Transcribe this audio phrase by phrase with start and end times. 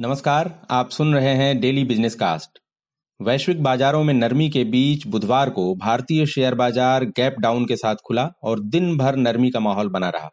[0.00, 2.58] नमस्कार, आप सुन रहे हैं डेली बिज़नेस कास्ट
[3.20, 7.96] वैश्विक बाजारों में नरमी के बीच बुधवार को भारतीय शेयर बाज़ार गैप डाउन के साथ
[8.04, 10.30] खुला और दिन भर नरमी का माहौल बना रहा।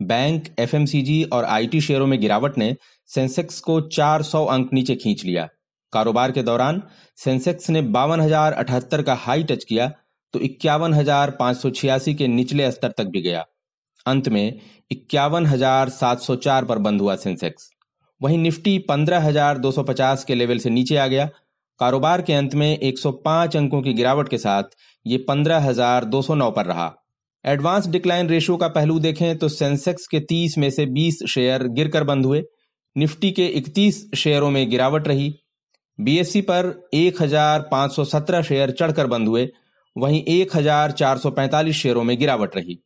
[0.00, 2.74] बैंक एफएमसीजी और आईटी शेयरों में गिरावट ने
[3.10, 5.46] सेंसेक्स को 400 अंक नीचे खींच लिया।
[5.92, 6.82] कारोबार के दौरान
[7.18, 8.28] सेंसेक्स ने बावन
[9.02, 9.90] का हाई टच किया
[10.34, 10.94] तो इक्यावन
[12.14, 13.44] के निचले स्तर तक भी गया।
[14.06, 15.46] अंत में इक्यावन
[16.64, 17.70] पर बंद हुआ सेंसेक्स।
[18.24, 21.30] वहीं निफ्टी 15,250 के लेवल से नीचे आ गया।
[21.78, 24.62] कारोबार के अंत में 105 अंकों की गिरावट के साथ
[25.06, 26.94] ये 15,209 पर रहा।
[27.44, 32.04] एडवांस डिक्लाइन रेशियो का पहलू देखें तो सेंसेक्स के 30 में से 20 शेयर गिरकर
[32.04, 32.42] बंद हुए।
[32.96, 35.34] निफ्टी के 31 शेयरों में गिरावट रही।
[36.00, 39.48] बीएससी पर 1,517 शेयर चढ़कर बंद हुए।
[39.98, 42.78] वहीं 1,445 शेयरों में गिरावट रही।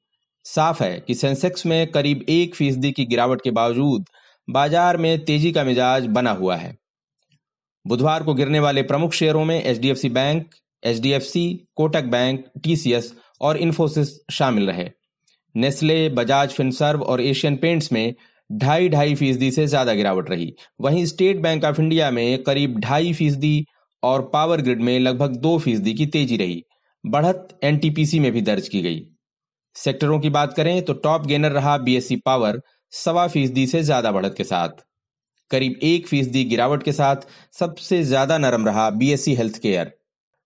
[0.44, 4.04] साफ़ है कि सेंसेक्स में करीब एक फ़ीसदी की गिरावट के बावजूद
[4.48, 6.76] बाज़ार में तेज़ी का मिजाज बना हुआ है।
[7.84, 14.08] बुधवार को गिरने वाले प्रमुख शेयरों में HDFC bank, HDFC, Kotak bank, TCS और इन्फोसिस
[14.30, 14.88] शामिल रहे।
[15.54, 18.14] नेस्ले, बजाज फिनसर्व और एशियन पेंट्स में
[18.50, 23.12] ढाई ढाई फ़ीसदी से ज़्यादा गिरावट रही। वहीं स्टेट बैंक ऑफ़ इंडिया में करीब ढाई
[23.12, 23.64] फ़ीसदी
[24.02, 26.62] और पावर ग्रिड में लगभग दो फ़ीसदी की तेज़ी रही।
[27.04, 29.02] बढ़त एनटीपीसी में भी दर्ज की गई।
[29.76, 32.60] सेक्टरों की बात करें तो टॉप गेनर रहा बीएससी पावर
[32.92, 34.84] सवा फ़ीसदी से ज़्यादा बढ़त के साथ।
[35.50, 37.26] करीब एक फ़ीसदी गिरावट के साथ
[37.58, 39.92] सबसे ज़्यादा नरम रहा बीएससी हेल्थ केयर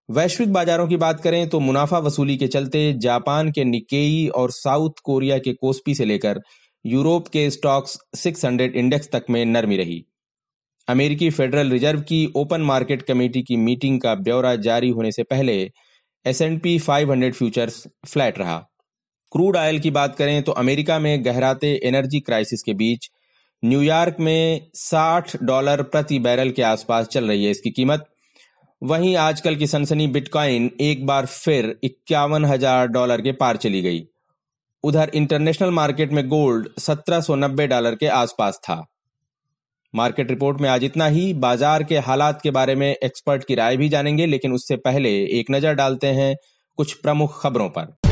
[0.09, 4.99] वैश्विक बाजारों की बात करें तो मुनाफा वसूली के चलते जापान के निकेई और साउथ
[5.03, 6.41] कोरिया के कोस्पी से लेकर
[6.85, 10.03] यूरोप के स्टॉक्स 600 इंडेक्स तक में नरमी रही।
[10.87, 15.55] अमेरिकी फेडरल रिज़र्व की ओपन मार्केट कमेटी की मीटिंग का ब्यौरा जारी होने से पहले
[16.25, 18.57] S and P five futures flat रहा।
[19.33, 23.09] क्रूड ऑयल की बात करें तो अमेरिका में गहराते एनर्जी क्राइसिस के बीच
[23.63, 28.05] न्यूयॉर्क में 60 डॉलर प्रति बैरल के आसपास चल रही है इसकी कीमत।
[28.81, 34.03] वहीं आजकल की सनसनी बिटकॉइन एक बार फिर इक्यावन हज़ार डॉलर के पार चली गई।
[34.83, 38.83] उधर इंटरनेशनल मार्केट में गोल्ड 1790 डॉलर के आसपास था।
[39.93, 43.77] मार्केट रिपोर्ट में आज इतना ही, बाज़ार के हालात के बारे में एक्सपर्ट की राय
[43.77, 46.35] भी जानेंगे, लेकिन उससे पहले एक नज़र डालते हैं
[46.77, 48.02] कुछ प्रमुख खबरों पर।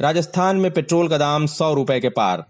[0.00, 2.44] राजस्थान में पेट्रोल का दाम सौ रुपए के पार।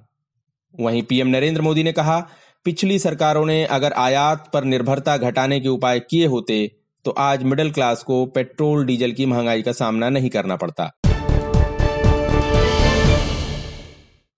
[0.75, 2.19] वहीं पीएम नरेंद्र मोदी ने कहा,
[2.67, 6.71] पिछली सरकारों ने अगर आयात पर निर्भरता घटाने के उपाय किए होते
[7.05, 10.91] तो आज मिडिल क्लास को पेट्रोल, डीजल की महँगाई का सामना नहीं करना पड़ता।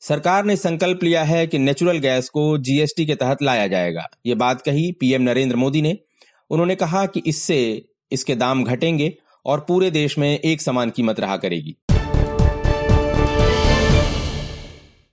[0.03, 4.35] सरकार ने संकल्प लिया है कि नेचुरल गैस को जीएसटी के तहत लाया जाएगा। ये
[4.35, 5.99] बात कही पीएम नरेंद्र मोदी ने।
[6.51, 7.61] उन्होंने कहा कि इससे
[8.13, 9.15] इसके दाम घटेंगे
[9.47, 11.77] और पूरे देश में एक समान कीमत रहा करेगी।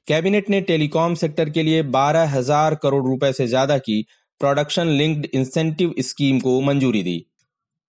[0.07, 4.05] कैबिनेट ने टेलीकॉम सेक्टर के लिए बारह हज़ार करोड़ रुपए से ज़्यादा की
[4.41, 7.15] प्रोडक्शन लिंक्ड इंसेंटिव स्कीम को मंजूरी दी।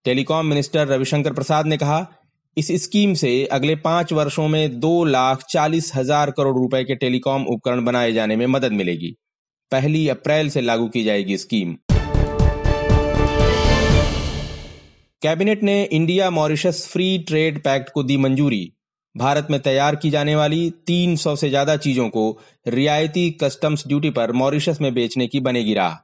[0.04, 2.06] टेलीकॉम मिनिस्टर रविशंकर प्रसाद ने कहा,
[2.56, 7.44] इस स्कीम से अगले पाँच वर्षों में दो लाख चालीस हज़ार करोड़ रुपए के टेलीकॉम
[7.46, 9.14] उपकरण बनाए जाने में मदद मिलेगी।
[9.72, 11.76] पहली अप्रैल से लागू की जाएगी स्कीम
[15.22, 18.70] कैबिनेट ने India Mauritius free trade pact को दी मंजूरी।
[19.18, 22.24] भारत में तैयार की जाने वाली 300 से ज़्यादा चीज़ों को
[22.66, 25.96] रियायती कस्टम्स ड्यूटी पर मॉरिशस में बेचने की बनेगी राह।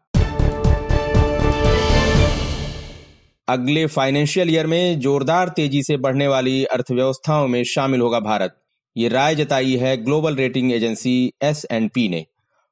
[3.49, 8.57] अगले फाइनेंशियल ईयर में जोरदार तेज़ी से बढ़ने वाली अर्थव्यवस्थाओं में शामिल होगा भारत।
[8.97, 12.25] ये राय जताई है global rating agency S and P ने।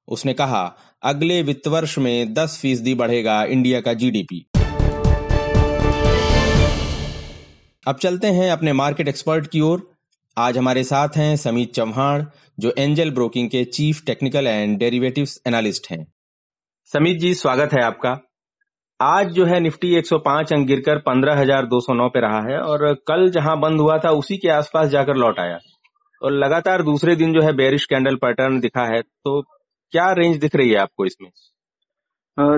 [0.08, 0.64] उसने कहा,
[1.02, 4.44] अगले वित्त वर्ष में 10 फ़ीसदी बढ़ेगा इंडिया का जीडीपी।
[7.86, 9.88] अब चलते हैं अपने मार्केट एक्सपर्ट की ओर।
[10.36, 12.26] आज हमारे साथ हैं समीत चौहान
[12.58, 16.04] जो एंजल ब्रोकिंग के chief technical and derivatives analyst हैं।
[16.92, 18.10] समीत जी स्वागत है आपका।
[19.00, 23.80] आज जो है निफ्टी 105 अंक गिरकर 15,209 पे रहा है और कल जहाँ बंद
[23.80, 25.58] हुआ था उसी के आसपास जाकर लौट आया।
[26.22, 30.56] और लगातार दूसरे दिन जो है बेरिश कैंडल पैटर्न दिखा है तो क्या रेंज दिख
[30.56, 31.30] रही है आपको इसमें?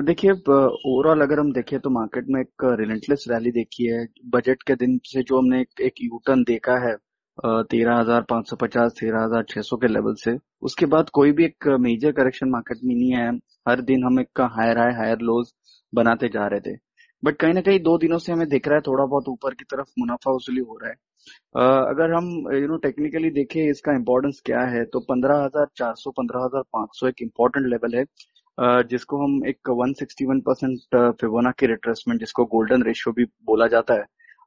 [0.05, 4.75] देखिए ओवरऑल अगर हम देखें तो मार्केट में एक रिलेंटलेस रैली देखी है। बजट के
[4.75, 6.95] दिन से जो हमने एक, एक यूटर्न देखा है
[7.37, 11.31] तेरह हज़ार पाँच सौ पचास तेरह हज़ार छह सौ के लेवल से। उसके बाद कोई
[11.31, 13.29] भी एक मेजर करेक्शन मार्केट में नहीं है
[13.67, 15.53] हर दिन हम एक हायर हाई हायर लोज
[15.93, 16.75] बनाते जा रहे थे।
[17.23, 19.65] बट कहीं ना कहीं दो दिनों से हमें दिख रहा है थोड़ा बहुत ऊपर की
[19.71, 24.41] तरफ़ मुनाफा वसूली हो रहा है। uh, अगर हम यू नो टेक्निकली देखें इसका इम्पोर्टेंस
[24.45, 28.03] क्या है तो पंद्रह हज़ार चार सौ पंद्रह हज़ार पाँच सौ एक इम्पोर्टेंट लेवल है।
[28.03, 31.15] uh, जिसको हम एक one sixty one percent
[31.59, 34.05] Fibonacci retracement जिसको गोल्डन रेशियो भी बोला जाता है।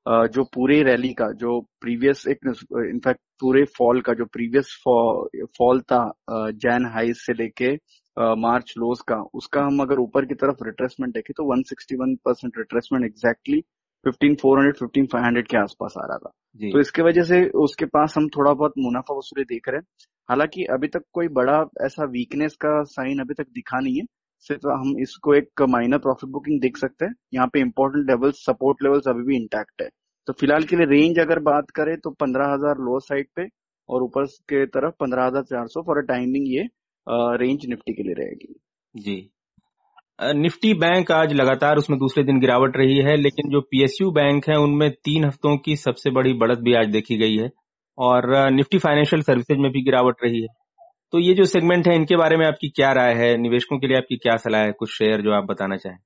[0.08, 2.46] जो पूरे रैली का जो प्रीवियस एक
[2.90, 4.82] इनफैक्ट पूरे फॉल का जो प्रीवियस
[5.58, 6.00] फॉल था
[6.30, 7.72] जैन हाई से लेके
[8.40, 13.04] मार्च लोस का उसका हम अगर ऊपर की तरफ़ रिट्रेसमेंट देखें तो 161 परसेंट रिट्रेसमेंट
[13.04, 13.60] एग्जैक्टली
[14.04, 16.30] 15400 15500 के आसपास आ रहा था।
[16.72, 19.86] तो इसके वजह से उसके पास हम थोड़ा बहुत मुनाफा वसूली देख रहे हैं।
[20.28, 24.04] हालाँकि अभी तक कोई बड़ा ऐसा वीकनेस का साइन अभी तक दिखा नहीं है।
[24.46, 28.82] सिर्फ़ हम इसको एक माइनर प्रॉफिट बुकिंग देख सकते हैं। यहाँ पे इंपॉर्टेंट लेवल्स सपोर्ट
[28.82, 29.88] लेवल्स अभी भी इंटैक्ट है।
[30.28, 33.46] तो फ़िलहाल के लिए रेंज अगर बात करें तो पंद्रह हज़ार लोअर साइड पे
[33.88, 36.68] और ऊपर के तरफ़ पंद्रह हज़ार चार सौ फॉर टाइमिंग ये
[37.36, 38.54] रेंज निफ्टी के लिए रहेगी।
[38.94, 39.16] जी।
[40.34, 44.56] निफ्टी बैंक आज लगातार उसमें दूसरे दिन गिरावट रही है, लेकिन जो पीएसयू बैंक है,
[44.58, 47.50] उनमें तीन हफ्तों की सबसे बड़ी बढ़त भी आज देखी गई है।
[47.98, 50.48] और निफ्टी फाइनेंशियल सर्विसेज़ में भी गिरावट रही है।
[51.12, 53.36] तो ये जो सेगमेंट है इनके बारे में आपकी क्या राय है?
[53.38, 54.72] निवेशकों के लिए आपकी क्या सलाह है?
[54.72, 55.98] कुछ शेयर जो आप बताना चाहें।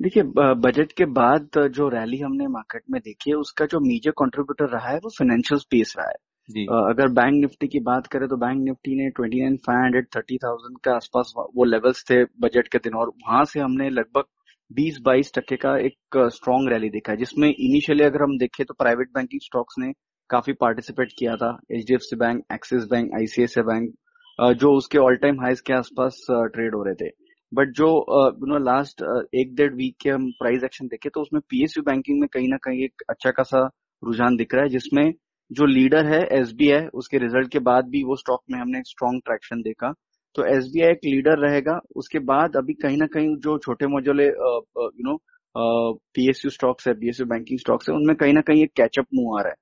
[0.00, 0.22] देखिए
[0.62, 4.88] बजट के बाद जो रैली हमने मार्केट में देखी है उसका जो मेजर कंट्रीब्यूटर रहा
[4.88, 8.94] है वो फाइनेंशियल स्पेस रहा है। अगर बैंक निफ्टी की बात करें तो बैंक निफ्टी
[8.96, 12.94] ने twenty nine five hundred thirty thousand के आसपास वो लेवल्स थे बजट के दिन
[12.94, 14.24] और वहाँ से हमने लगभग
[14.70, 18.74] बीस बाईस टक्के का एक स्ट्रॉन्ग रैली देखा है जिसमें इनिशियली अगर हम देखें तो
[18.74, 19.92] प्राइवेट बैंकिंग स्टॉक्स ने
[20.30, 23.94] काफ़ी पार्टिसिपेट किया था HDFC bank Axis bank ICICI bank
[24.38, 27.10] जो उसके ऑल टाइम हाइज के आसपास ट्रेड हो रहे थे।
[27.52, 27.86] बट जो
[28.40, 29.02] यू नो लास्ट
[29.34, 32.56] एक डेढ़ वीक के हम प्राइस एक्शन देखे तो उसमें पीएसयू बैंकिंग में कहीं ना
[32.64, 33.64] कहीं एक अच्छा खासा
[34.02, 35.12] रुझान दिख रहा है, जिसमें
[35.50, 39.60] जो लीडर है एसबीआई उसके रिज़ल्ट के बाद भी वो स्टॉक में हमने स्ट्रॉन्ग ट्रैक्शन
[39.62, 39.92] देखा।
[40.36, 45.04] तो एसबीआई एक लीडर रहेगा, उसके बाद अभी कहीं ना कहीं जो छोटे मोजोले यू
[45.04, 45.16] नो
[46.14, 49.42] पीएसयू स्टॉक्स है पीएसयू बैंकिंग स्टॉक्स है, उनमें कहीं ना कहीं एक कैचअप मूव आ
[49.42, 49.56] रहा है।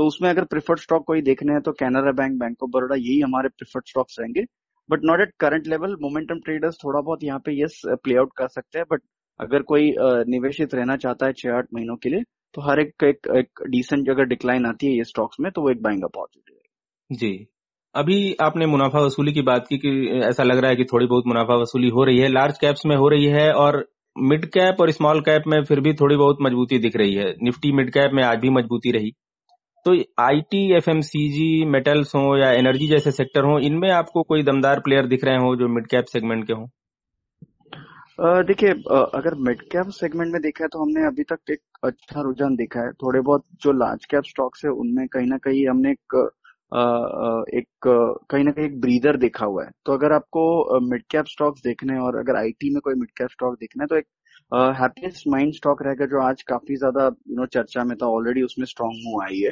[0.00, 3.20] तो उसमें अगर प्रिफर्ड स्टॉक कोई देखने हैं तो Canara bank bank of Baroda यही
[3.20, 4.44] हमारे प्रिफर्ड स्टॉक्स रहेंगे।
[4.88, 8.48] But not at current level momentum traders थोड़ा बहुत यहाँ पे यस प्ले आउट कर
[8.48, 9.02] सकते हैं। बट
[9.40, 9.92] अगर कोई
[10.28, 12.22] निवेशित रहना चाहता है छह आठ महीनों के लिए
[12.54, 15.70] तो हर एक एक, एक डिसेंट अगर डिक्लाइन आती है ये स्टॉक्स में तो वो
[15.70, 17.46] एक बाइंग अपॉर्चुनिटी जी।
[17.94, 21.26] अभी आपने मुनाफा वसूली की बात की कि ऐसा लग रहा है कि थोड़ी बहुत
[21.26, 23.84] मुनाफा वसूली हो रही है। लार्ज कैप्स में हो रही है और
[24.16, 27.72] मिड कैप और स्मॉल कैप में फिर भी थोड़ी बहुत मजबूती दिख रही है। निफ्टी
[27.72, 29.12] मिड कैप में आज भी मजबूती रही।
[29.86, 35.06] तो आईटी एफएमसीजी मेटल्स हो या एनर्जी जैसे सेक्टर हो, इनमें आपको कोई दमदार प्लेयर
[35.06, 36.66] दिख रहे हो जो मिड कैप सेगमेंट के हों?
[38.46, 42.56] देखिए अगर मिड कैप सेगमेंट में देखा है तो हमने अभी तक एक अच्छा रुझान
[42.56, 46.16] देखा है। थोड़े बहुत जो लार्ज कैप स्टॉक्स है, उनमें कहीं ना कहीं हमने एक
[47.54, 47.66] एक,
[48.30, 51.98] कहीं ना कहीं एक ब्रीदर देखा हुआ है। तो अगर आपको मिड कैप स्टॉक्स देखने
[51.98, 54.06] और अगर आईटी में कोई मिड कैप स्टॉक देखना है तो एक
[54.52, 58.64] हैप्पीएस्ट माइंड स्टॉक रहेगा जो आज काफ़ी ज़्यादा यू नो चर्चा में था ऑलरेडी उसमें
[58.66, 59.50] स्ट्रॉन्ग मूव आई है।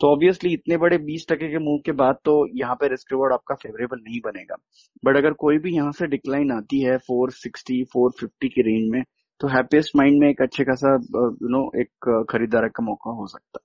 [0.00, 3.32] तो ऑब्वियसली इतने बड़े 20 टके के मूव के बाद तो यहाँ पे रिस्क रिवॉर्ड
[3.32, 4.56] आपका फेवरेबल नहीं बनेगा।
[5.04, 9.02] बट अगर कोई भी यहाँ से डिक्लाइन आती है 460 450 की रेंज में
[9.40, 13.60] तो हैप्पीएस्ट माइंड में एक अच्छे खासा यू नो एक खरीदार का मौका हो सकता।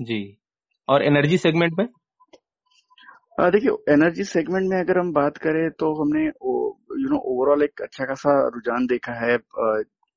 [0.00, 0.36] है जी।
[0.88, 1.86] और एनर्जी सेगमेंट में?
[3.38, 8.04] देखिए एनर्जी सेगमेंट में अगर हम बात करें तो हमने यू नो ओवरऑल एक अच्छा
[8.04, 9.36] खासा रुझान देखा है।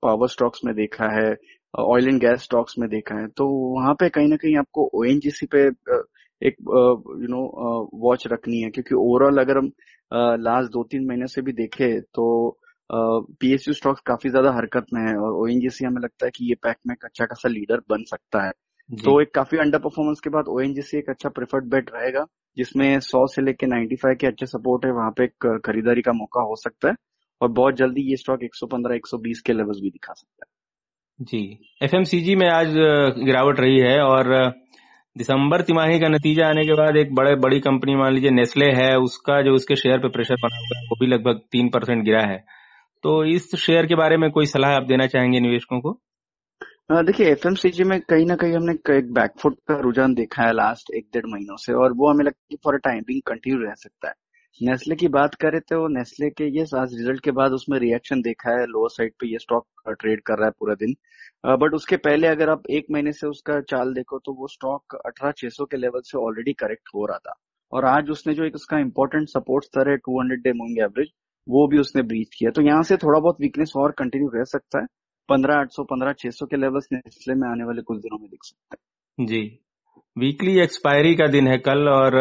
[0.02, 1.36] पावर स्टॉक्स में देखा है
[1.74, 5.46] ऑयल एंड गैस स्टॉक्स में देखा है तो वहाँ पे कहीं ना कहीं आपको ओएनजीसी
[5.46, 5.68] पे
[6.42, 6.56] एक
[7.22, 7.42] यू नो
[7.94, 9.72] वॉच रखनी है क्योंकि ओवरऑल अगर हम
[10.42, 12.28] लास्ट दो तीन महीने से भी देखे तो
[12.92, 15.46] पीएसयू स्टॉक्स काफ़ी ज़्यादा हरकत में है और ओ
[15.88, 18.52] हमें लगता है कि ये पैक में एक अच्छा खासा लीडर बन सकता है।
[18.90, 22.26] तो एक काफ़ी अंडर परफॉर्मेंस के बाद ओ एक अच्छा प्रेफर्ड बेट रहेगा
[22.58, 26.42] जिसमें 100 से लेकर 95 के अच्छे सपोर्ट है वहाँ पे एक खरीदारी का मौका
[26.42, 26.96] हो सकता है।
[27.42, 31.42] और बहुत जल्दी ये स्टॉक 115 120 के लेवल्स भी दिखा सकता है। जी।
[31.84, 32.74] एफएमसीजी में आज
[33.20, 34.34] गिरावट रही है और
[35.16, 38.90] दिसंबर तिमाही का नतीजा आने के बाद एक बड़े बड़ी कंपनी मान लीजिए नेस्ले है
[39.00, 42.22] उसका जो उसके शेयर पे प्रेशर बना हुआ है वो भी लगभग तीन परसेंट गिरा
[42.22, 42.38] है।
[43.04, 46.00] तो इस शेयर के बारे में कोई सलाह आप देना चाहेंगे निवेशकों को?
[46.92, 51.08] देखिए एफएमसीजी में कहीं ना कहीं हमने एक बैकफुट का रुझान देखा है लास्ट एक
[51.14, 54.14] डेढ़ महीनों से और वो हमें लगता है फॉर अ टाइमिंग कंटिन्यू रह सकता है।
[54.62, 58.52] नेस्ले की बात करें तो नेस्ले के ये आज रिज़ल्ट के बाद उसमें रिएक्शन देखा
[58.52, 60.94] है लोअर साइड पे ये स्टॉक ट्रेड कर रहा है पूरा दिन।
[61.58, 65.32] बट उसके पहले अगर आप एक महीने से उसका चाल देखो तो वो स्टॉक अठारह
[65.38, 67.36] छह सौ के लेवल से ऑलरेडी करेक्ट हो रहा था।
[67.74, 71.12] और आज उसने जो एक उसका इंपॉर्टेंट सपोर्ट स्तर है two hundred day moving average
[71.48, 74.80] वो भी उसने ब्रीच किया। तो यहाँ से थोड़ा बहुत वीकनेस और कंटिन्यू रह सकता
[74.80, 74.86] है।
[75.30, 78.30] पंद्रह आठ सौ, पंद्रह छह सौ के लेवल्स नेस्ले में आने वाले कुछ दिनों में
[78.30, 79.42] दिख सकते हैं। जी।
[80.18, 82.16] वीकली एक्सपायरी का दिन है कल और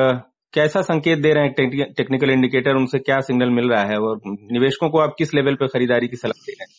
[0.56, 4.88] कैसा संकेत दे रहे हैं टेक्निकल इंडिकेटर उनसे क्या सिग्नल मिल रहा है और निवेशकों
[4.90, 6.74] को आप किस लेवल पर खरीदारी की सलाह दे रहे हैं?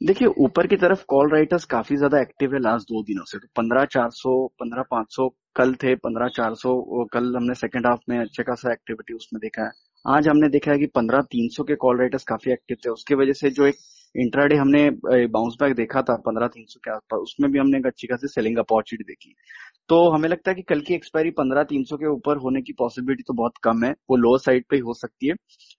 [0.00, 3.46] देखिए, ऊपर की तरफ़ कॉल राइटर्स काफ़ी ज़्यादा एक्टिव है लास्ट दो दिनों से। तो
[3.56, 8.00] पंद्रह चार सौ, पंद्रह पाँच सौ कल थे, पंद्रह चार सौ कल हमने सेकंड हाफ़
[8.08, 9.70] में अच्छे खासा एक्टिविटी उसमें देखा है।
[10.04, 13.14] आज हमने देखा है कि पंद्रह तीन सौ के कॉल राइटर्स काफ़ी एक्टिव थे। उसकी
[13.14, 13.76] वजह से जो एक
[14.14, 14.88] इंट्राडे हमने
[15.28, 18.28] बाउंस बैक देखा था पंद्रह तीन सौ के आसपास, उसमें भी हमने एक अच्छी खासी
[18.28, 19.34] सेलिंग अपॉर्चुनिटी देखी।
[19.90, 22.72] तो हमें लगता है कि कल की एक्सपायरी पंद्रह तीन सौ के ऊपर होने की
[22.72, 25.34] पॉसिबिलिटी तो बहुत कम है। वो लोअर साइड पे ही हो सकती है।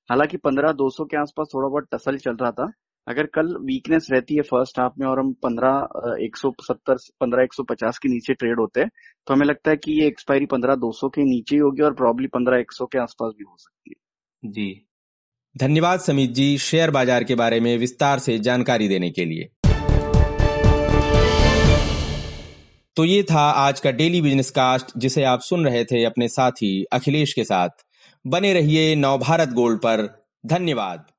[0.09, 2.71] हालाँकि पंद्रह दो सौ के आसपास थोड़ा बहुत टसल चल रहा था।
[3.07, 7.43] अगर कल वीकनेस रहती है फ़र्स्ट हाफ़ में और हम पंद्रह एक सौ सत्तर, पंद्रह
[7.43, 8.89] एक सौ पचास के नीचे ट्रेड होते हैं
[9.27, 11.93] तो हमें लगता है कि ये एक्सपायरी पंद्रह दो सौ के नीचे ही होगी और
[11.93, 14.69] प्रॉब्ली पंद्रह एक सौ के आसपास भी हो सकती है। जी।
[15.55, 19.49] धन्यवाद समीत जी शेयर बाज़ार के बारे में विस्तार से जानकारी देने के लिए।
[22.95, 26.83] तो ये था आज का डेली बिज़नेस कास्ट जिसे आप सुन रहे थे अपने साथी
[26.83, 27.69] अखिलेश के साथ।
[28.27, 31.10] बने रहिए नवभारत गोल्ड पर। धन्यवाद।